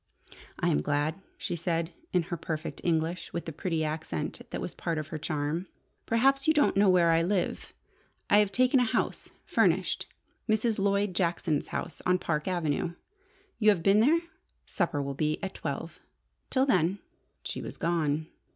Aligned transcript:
"I 0.59 0.69
am 0.69 0.81
glad," 0.81 1.21
she 1.37 1.55
said, 1.55 1.93
in 2.11 2.23
her 2.23 2.35
perfect 2.35 2.81
English, 2.83 3.31
with 3.33 3.45
the 3.45 3.51
pretty 3.53 3.85
accent 3.85 4.41
that 4.49 4.59
was 4.59 4.73
part 4.73 4.97
of 4.97 5.09
her 5.09 5.19
charm. 5.19 5.67
"Perhaps 6.07 6.47
you 6.47 6.55
don't 6.55 6.75
know 6.75 6.89
where 6.89 7.11
I 7.11 7.21
live? 7.21 7.75
I 8.27 8.39
have 8.39 8.51
taken 8.51 8.79
a 8.79 8.83
house, 8.83 9.29
furnished: 9.45 10.07
Mrs. 10.49 10.79
Lloyd 10.79 11.13
Jackson's 11.13 11.67
house 11.67 12.01
on 12.03 12.17
Park 12.17 12.47
Avenue. 12.47 12.95
You 13.59 13.69
have 13.69 13.83
been 13.83 13.99
there? 13.99 14.21
Supper 14.65 15.03
will 15.03 15.13
be 15.13 15.37
at 15.43 15.53
twelve. 15.53 15.99
Till 16.49 16.65
then" 16.65 16.97
She 17.43 17.61
was 17.61 17.77
gone. 17.77 18.25